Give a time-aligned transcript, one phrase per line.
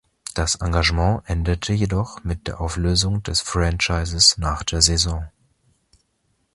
[0.33, 5.29] Das Engagement endete jedoch mit der Auflösung des Franchises nach der Saison.